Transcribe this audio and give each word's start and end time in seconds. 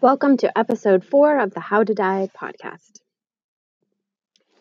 Welcome 0.00 0.36
to 0.38 0.56
episode 0.56 1.04
four 1.04 1.40
of 1.40 1.52
the 1.52 1.58
How 1.58 1.82
to 1.82 1.92
Die 1.92 2.28
podcast. 2.40 3.00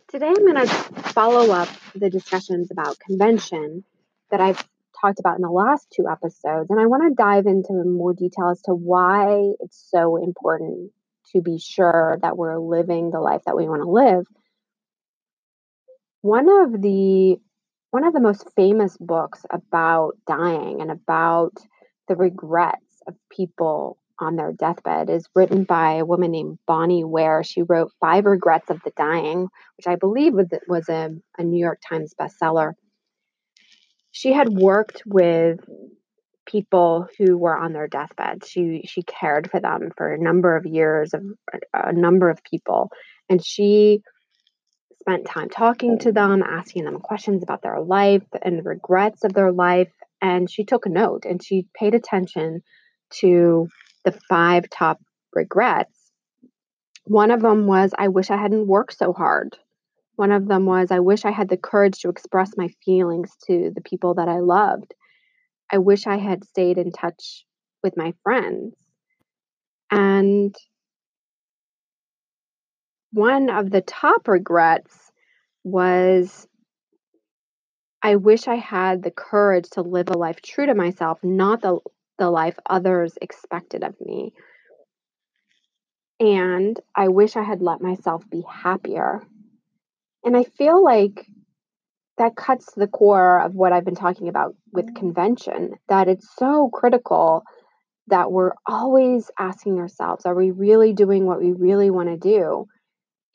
Today 0.08 0.30
I'm 0.30 0.34
going 0.34 0.56
to 0.56 0.68
follow 0.68 1.52
up 1.52 1.70
the 1.94 2.10
discussions 2.10 2.72
about 2.72 2.98
convention 2.98 3.84
that 4.32 4.42
I've 4.42 4.68
talked 5.00 5.20
about 5.20 5.36
in 5.36 5.44
the 5.44 5.52
last 5.52 5.94
two 5.96 6.08
episodes, 6.10 6.72
and 6.72 6.80
I 6.80 6.88
want 6.88 7.04
to 7.04 7.14
dive 7.14 7.46
into 7.46 7.74
more 7.86 8.16
detail 8.16 8.50
as 8.50 8.64
to 8.64 8.72
why 8.72 9.52
it's 9.60 9.88
so 9.92 10.16
important 10.16 10.92
to 11.34 11.44
be 11.44 11.60
sure 11.60 12.18
that 12.24 12.36
we're 12.36 12.58
living 12.58 13.12
the 13.12 13.20
life 13.20 13.44
that 13.46 13.56
we 13.56 13.70
want 13.70 13.84
to 13.84 13.92
live. 13.92 14.26
One 16.22 16.50
of 16.50 16.82
the 16.82 17.38
one 17.92 18.06
of 18.06 18.14
the 18.14 18.22
most 18.22 18.50
famous 18.56 18.98
books 18.98 19.46
about 19.52 20.14
dying 20.26 20.82
and 20.82 20.90
about 20.90 21.54
the 22.08 22.16
regrets 22.16 23.04
of 23.08 23.14
people 23.30 24.00
on 24.20 24.36
their 24.36 24.52
deathbed 24.52 25.10
is 25.10 25.28
written 25.36 25.64
by 25.64 25.96
a 25.96 26.06
woman 26.06 26.32
named 26.32 26.60
Bonnie 26.66 27.04
Ware. 27.04 27.44
She 27.44 27.62
wrote 27.62 27.92
Five 28.00 28.26
Regrets 28.26 28.70
of 28.70 28.82
the 28.84 28.92
Dying, 28.96 29.48
which 29.78 29.88
I 29.88 29.96
believe 29.96 30.34
was 30.68 30.90
a, 30.90 31.12
a 31.38 31.44
New 31.44 31.60
York 31.60 31.80
Times 31.88 32.14
bestseller. 32.20 32.74
She 34.12 34.34
had 34.34 34.50
worked 34.50 35.04
with 35.06 35.60
people 36.46 37.08
who 37.18 37.38
were 37.38 37.58
on 37.58 37.74
their 37.74 37.88
deathbed. 37.88 38.46
She 38.46 38.84
she 38.86 39.04
cared 39.04 39.52
for 39.52 39.60
them 39.60 39.92
for 39.96 40.14
a 40.14 40.18
number 40.18 40.56
of 40.56 40.66
years 40.66 41.14
of 41.14 41.22
a 41.74 41.94
number 41.94 42.30
of 42.30 42.44
people, 42.44 42.90
and 43.30 43.46
she 43.46 44.02
spent 45.08 45.26
time 45.26 45.50
talking 45.50 46.00
to 46.00 46.12
them, 46.12 46.44
asking 46.44 46.86
them 46.86 47.00
questions 47.00 47.44
about 47.44 47.62
their 47.62 47.80
life 47.80 48.24
and 48.42 48.60
the 48.60 48.64
regrets 48.64 49.24
of 49.24 49.34
their 49.34 49.52
life. 49.52 49.92
And 50.22 50.50
she 50.50 50.66
took 50.66 50.86
a 50.86 50.90
note 50.90 51.24
and 51.26 51.44
she 51.44 51.68
paid 51.80 51.94
attention 51.94 52.62
to 53.20 53.68
the 54.08 54.20
five 54.30 54.70
top 54.70 55.02
regrets, 55.34 56.12
one 57.04 57.30
of 57.30 57.42
them 57.42 57.68
was, 57.68 57.92
I 57.98 58.08
wish 58.08 58.32
I 58.32 58.38
hadn't 58.38 58.66
worked 58.66 58.98
so 58.98 59.12
hard. 59.12 59.58
One 60.16 60.32
of 60.32 60.48
them 60.48 60.66
was, 60.66 60.92
I 60.92 61.00
wish 61.00 61.26
I 61.26 61.32
had 61.32 61.50
the 61.50 61.58
courage 61.58 62.00
to 62.00 62.10
express 62.10 62.52
my 62.56 62.70
feelings 62.86 63.36
to 63.48 63.72
the 63.76 63.82
people 63.82 64.14
that 64.14 64.30
I 64.30 64.40
loved. 64.40 64.94
I 65.70 65.80
wish 65.80 66.08
I 66.08 66.18
had 66.18 66.46
stayed 66.46 66.78
in 66.78 66.94
touch 66.94 67.46
with 67.84 67.98
my 67.98 68.14
friends. 68.24 68.76
And 69.92 70.56
one 73.12 73.50
of 73.50 73.70
the 73.70 73.82
top 73.82 74.30
regrets 74.30 75.12
was, 75.66 76.48
I 78.02 78.16
wish 78.16 78.48
I 78.48 78.56
had 78.56 79.04
the 79.04 79.12
courage 79.12 79.70
to 79.72 79.82
live 79.82 80.08
a 80.08 80.18
life 80.18 80.42
true 80.42 80.66
to 80.66 80.76
myself, 80.76 81.20
not 81.24 81.62
the 81.62 81.80
the 82.18 82.30
life 82.30 82.58
others 82.70 83.18
expected 83.22 83.84
of 83.84 83.96
me. 84.00 84.34
And 86.20 86.80
I 86.96 87.10
wish 87.10 87.36
I 87.36 87.44
had 87.44 87.62
let 87.62 87.82
myself 87.82 88.28
be 88.30 88.44
happier. 88.50 89.22
And 90.24 90.36
I 90.36 90.44
feel 90.44 90.84
like 90.84 91.28
that 92.18 92.36
cuts 92.36 92.74
to 92.74 92.80
the 92.80 92.88
core 92.88 93.40
of 93.40 93.54
what 93.54 93.72
I've 93.72 93.86
been 93.86 93.96
talking 93.96 94.28
about 94.28 94.56
with 94.74 94.86
mm-hmm. 94.86 94.96
convention, 94.96 95.76
that 95.88 96.08
it's 96.08 96.28
so 96.36 96.70
critical 96.74 97.44
that 98.08 98.32
we're 98.32 98.54
always 98.66 99.30
asking 99.38 99.78
ourselves, 99.80 100.26
are 100.26 100.34
we 100.34 100.52
really 100.52 100.94
doing 100.94 101.26
what 101.26 101.40
we 101.42 101.52
really 101.52 101.90
want 101.90 102.10
to 102.10 102.18
do? 102.18 102.66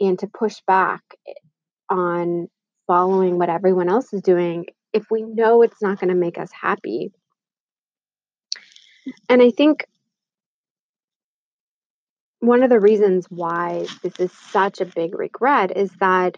And 0.01 0.19
to 0.19 0.27
push 0.27 0.57
back 0.67 1.03
eh, 1.29 1.33
on 1.89 2.49
following 2.87 3.39
what 3.39 3.51
everyone 3.51 3.89
else 3.89 4.13
is 4.13 4.23
doing 4.23 4.67
if 4.93 5.05
we 5.11 5.23
know 5.23 5.63
it's 5.63 5.81
not 5.81 6.01
going 6.01 6.09
to 6.09 6.15
make 6.15 6.39
us 6.39 6.51
happy. 6.53 7.13
And 9.29 9.43
I 9.43 9.51
think 9.51 9.87
one 12.41 12.63
of 12.63 12.71
the 12.71 12.81
reasons 12.81 13.27
why 13.29 13.87
this 14.03 14.19
is 14.19 14.33
such 14.33 14.81
a 14.81 14.85
big 14.85 15.17
regret 15.19 15.77
is 15.77 15.91
that 16.01 16.37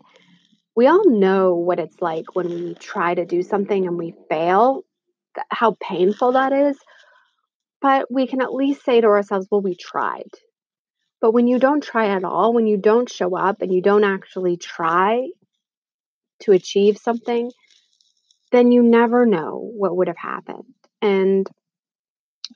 we 0.77 0.87
all 0.87 1.09
know 1.09 1.55
what 1.55 1.79
it's 1.79 2.01
like 2.01 2.35
when 2.35 2.49
we 2.49 2.75
try 2.75 3.15
to 3.15 3.25
do 3.25 3.43
something 3.43 3.87
and 3.87 3.97
we 3.97 4.15
fail, 4.29 4.85
how 5.49 5.77
painful 5.81 6.33
that 6.33 6.53
is. 6.53 6.77
But 7.81 8.11
we 8.11 8.27
can 8.27 8.41
at 8.41 8.55
least 8.55 8.85
say 8.85 9.01
to 9.01 9.07
ourselves, 9.07 9.47
well, 9.51 9.61
we 9.61 9.77
tried. 9.77 10.31
But 11.21 11.33
when 11.33 11.47
you 11.47 11.59
don't 11.59 11.83
try 11.83 12.09
at 12.09 12.25
all, 12.25 12.53
when 12.53 12.67
you 12.67 12.77
don't 12.77 13.11
show 13.11 13.37
up 13.37 13.63
and 13.63 13.73
you 13.73 13.81
don't 13.81 14.05
actually 14.05 14.57
try 14.57 15.29
to 16.41 16.53
achieve 16.53 16.99
something, 16.99 17.51
then 18.53 18.73
you 18.73 18.83
never 18.83 19.25
know 19.25 19.71
what 19.75 19.97
would 19.97 20.09
have 20.09 20.17
happened. 20.17 20.75
And 21.01 21.47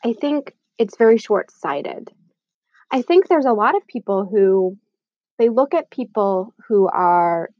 I 0.05 0.13
think 0.13 0.53
it's 0.79 0.97
very 0.97 1.19
short 1.19 1.51
sighted. 1.51 2.11
I 2.91 3.03
think 3.03 3.29
there's 3.29 3.45
a 3.45 3.53
lot 3.53 3.77
of 3.77 3.87
people 3.87 4.27
who 4.27 4.77
they 5.39 5.49
look 5.49 5.75
at 5.75 5.91
people 5.91 6.55
who 6.67 6.89
are 6.89 7.51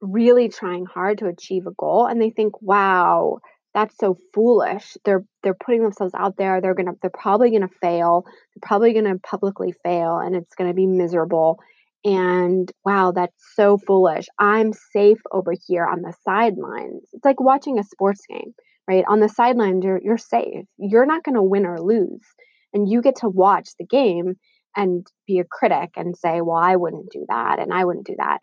really 0.00 0.48
trying 0.48 0.86
hard 0.86 1.18
to 1.18 1.26
achieve 1.26 1.66
a 1.66 1.72
goal 1.72 2.06
and 2.06 2.20
they 2.20 2.30
think, 2.30 2.60
wow, 2.60 3.38
that's 3.74 3.96
so 3.98 4.16
foolish. 4.32 4.96
They're 5.04 5.24
they're 5.42 5.54
putting 5.54 5.82
themselves 5.82 6.14
out 6.14 6.36
there. 6.36 6.60
They're 6.60 6.74
gonna 6.74 6.94
they're 7.02 7.10
probably 7.10 7.50
gonna 7.50 7.68
fail. 7.80 8.24
They're 8.26 8.66
probably 8.66 8.92
gonna 8.92 9.18
publicly 9.18 9.74
fail 9.84 10.18
and 10.18 10.34
it's 10.34 10.54
gonna 10.54 10.74
be 10.74 10.86
miserable. 10.86 11.58
And 12.04 12.70
wow, 12.84 13.12
that's 13.12 13.34
so 13.54 13.78
foolish. 13.78 14.26
I'm 14.38 14.72
safe 14.92 15.18
over 15.32 15.52
here 15.66 15.84
on 15.84 16.02
the 16.02 16.14
sidelines. 16.24 17.02
It's 17.12 17.24
like 17.24 17.40
watching 17.40 17.78
a 17.78 17.84
sports 17.84 18.22
game 18.28 18.54
right? 18.88 19.04
On 19.08 19.20
the 19.20 19.28
sidelines, 19.28 19.84
you're, 19.84 20.00
you're 20.02 20.18
safe. 20.18 20.64
You're 20.78 21.06
not 21.06 21.24
going 21.24 21.34
to 21.34 21.42
win 21.42 21.66
or 21.66 21.80
lose. 21.80 22.24
And 22.72 22.88
you 22.88 23.02
get 23.02 23.16
to 23.16 23.28
watch 23.28 23.70
the 23.78 23.86
game 23.86 24.36
and 24.76 25.06
be 25.26 25.38
a 25.38 25.44
critic 25.44 25.90
and 25.96 26.16
say, 26.16 26.40
well, 26.40 26.56
I 26.56 26.76
wouldn't 26.76 27.10
do 27.10 27.24
that 27.28 27.58
and 27.58 27.72
I 27.72 27.84
wouldn't 27.84 28.06
do 28.06 28.16
that. 28.18 28.40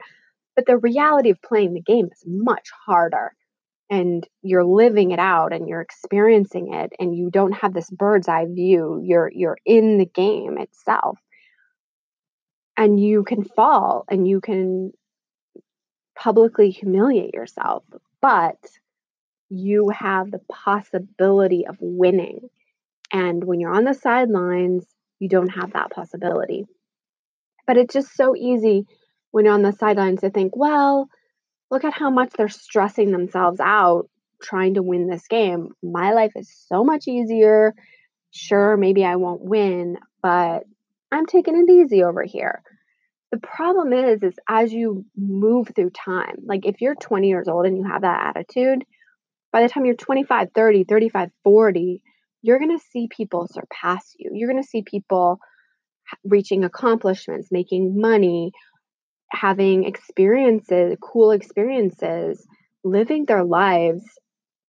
But 0.56 0.66
the 0.66 0.78
reality 0.78 1.30
of 1.30 1.42
playing 1.42 1.74
the 1.74 1.81
game 1.81 2.09
is 2.12 2.24
much 2.26 2.70
harder. 2.86 3.34
And 3.90 4.28
you're 4.42 4.66
living 4.66 5.12
it 5.12 5.20
out 5.20 5.54
and 5.54 5.68
you're 5.68 5.81
experiencing 5.81 6.74
it 6.74 6.94
and 7.00 7.16
you 7.16 7.30
don't 7.30 7.52
have 7.52 7.74
this 7.74 7.92
bird's 7.92 8.28
eye 8.28 8.48
view. 8.50 9.00
You're 9.04 9.30
you're 9.31 9.58
in 9.66 10.00
the 10.00 10.06
game 10.06 10.58
itself. 10.58 11.20
And 12.75 13.00
you 13.00 13.24
can 13.24 13.44
fall 13.44 14.06
and 14.10 14.28
you 14.28 14.42
can 14.42 14.94
publicly 16.16 16.72
humiliate 16.72 17.36
yourself. 17.36 17.84
But 18.20 18.58
you 19.53 19.90
have 19.90 20.31
the 20.31 20.41
possibility 20.50 21.66
of 21.68 21.78
winning. 21.80 22.50
And 23.12 23.44
when 23.44 23.59
you're 23.59 23.74
on 23.74 23.84
the 23.84 23.94
sidelines, 23.94 24.86
you 25.19 25.30
don't 25.30 25.50
have 25.50 25.74
that 25.74 25.91
possibility. 25.91 26.66
But 27.68 27.78
it's 27.78 27.94
just 27.94 28.16
so 28.16 28.36
easy 28.36 28.86
when 29.31 29.46
you're 29.46 29.53
on 29.53 29.62
the 29.62 29.72
sidelines 29.72 30.22
to 30.22 30.30
think, 30.30 30.56
well, 30.56 31.08
look 31.69 31.84
at 31.84 31.94
how 31.94 32.09
much 32.09 32.31
they're 32.34 32.50
stressing 32.50 33.12
themselves 33.12 33.59
out 33.59 34.09
trying 34.42 34.74
to 34.74 34.84
win 34.84 35.08
this 35.08 35.28
game. 35.28 35.69
My 35.81 36.13
life 36.13 36.34
is 36.36 36.53
so 36.68 36.84
much 36.84 37.08
easier. 37.08 37.74
Sure, 38.31 38.75
maybe 38.75 39.06
I 39.06 39.16
won't 39.16 39.42
win, 39.42 39.97
but 40.22 40.63
I'm 41.12 41.25
taking 41.25 41.56
it 41.56 41.72
easy 41.72 42.03
over 42.03 42.24
here. 42.24 42.62
The 43.31 43.40
problem 43.40 43.94
is 43.94 44.22
is 44.22 44.34
as 44.47 44.74
you 44.74 45.06
move 45.16 45.72
through 45.75 45.92
time, 45.92 46.38
like 46.46 46.66
if 46.66 46.81
you're 46.81 46.96
20 46.96 47.28
years 47.28 47.47
old 47.47 47.66
and 47.66 47.78
you 47.78 47.84
have 47.84 48.02
that 48.02 48.36
attitude, 48.36 48.84
by 49.53 49.62
the 49.62 49.69
time 49.69 49.86
you're 49.86 49.96
25, 49.96 50.50
30, 50.53 50.84
35, 50.84 51.30
40, 51.44 52.02
you're 52.41 52.59
going 52.59 52.78
to 52.78 52.84
see 52.91 53.08
people 53.08 53.47
surpass 53.47 54.14
you. 54.18 54.31
You're 54.34 54.50
going 54.50 54.62
to 54.62 54.68
see 54.68 54.81
people 54.81 55.40
reaching 56.25 56.66
accomplishments, 56.66 57.50
making 57.52 58.02
money, 58.02 58.52
having 59.31 59.86
experiences, 59.86 60.97
cool 61.02 61.31
experiences, 61.31 62.46
living 62.84 63.25
their 63.25 63.46
lives 63.46 64.03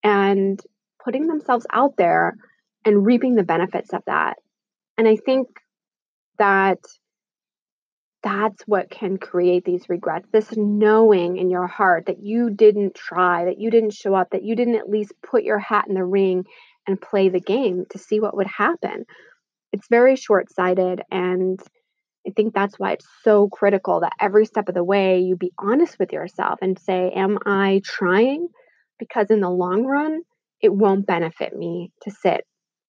and 0.04 0.60
putting 1.02 1.26
themselves 1.26 1.66
out 1.72 1.96
there 1.96 2.36
and 2.84 3.04
reaping 3.04 3.34
the 3.34 3.42
benefits 3.42 3.92
of 3.92 4.02
that. 4.06 4.36
And 4.98 5.08
I 5.08 5.16
think 5.16 5.48
that 6.38 6.78
that's 8.24 8.62
what 8.66 8.90
can 8.90 9.18
create 9.18 9.64
these 9.64 9.88
regrets 9.88 10.26
this 10.32 10.56
knowing 10.56 11.36
in 11.36 11.50
your 11.50 11.66
heart 11.66 12.06
that 12.06 12.22
you 12.22 12.50
didn't 12.50 12.94
try 12.94 13.44
that 13.44 13.60
you 13.60 13.70
didn't 13.70 13.92
show 13.92 14.14
up 14.14 14.30
that 14.32 14.42
you 14.42 14.56
didn't 14.56 14.76
at 14.76 14.88
least 14.88 15.12
put 15.22 15.44
your 15.44 15.58
hat 15.58 15.84
in 15.86 15.94
the 15.94 16.04
ring 16.04 16.44
and 16.88 17.00
play 17.00 17.28
the 17.28 17.40
game 17.40 17.84
to 17.90 17.98
see 17.98 18.20
what 18.20 18.36
would 18.36 18.46
happen. 18.46 19.04
It's 19.72 19.88
very 19.88 20.16
short-sighted 20.16 21.02
and 21.10 21.60
i 22.26 22.30
think 22.34 22.54
that's 22.54 22.78
why 22.78 22.92
it's 22.92 23.06
so 23.22 23.48
critical 23.48 24.00
that 24.00 24.12
every 24.18 24.46
step 24.46 24.68
of 24.68 24.74
the 24.74 24.82
way 24.82 25.20
you 25.20 25.36
be 25.36 25.52
honest 25.58 25.98
with 25.98 26.12
yourself 26.12 26.58
and 26.62 26.78
say 26.78 27.12
am 27.14 27.38
i 27.46 27.82
trying? 27.84 28.48
Because 28.98 29.30
in 29.30 29.40
the 29.40 29.50
long 29.50 29.84
run 29.84 30.22
it 30.62 30.72
won't 30.72 31.06
benefit 31.06 31.54
me 31.54 31.92
to 32.02 32.10
sit 32.10 32.46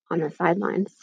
on 0.10 0.22
the 0.22 0.30
sidelines 0.30 0.96